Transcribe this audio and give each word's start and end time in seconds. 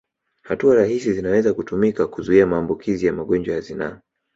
Hatua 0.43 0.75
rahisi 0.75 1.13
zinaweza 1.13 1.53
kutumika 1.53 2.07
kuzuia 2.07 2.47
maambukizi 2.47 3.05
ya 3.05 3.13
magonjwa 3.13 3.55
ya 3.55 3.61
zinaa 3.61 4.01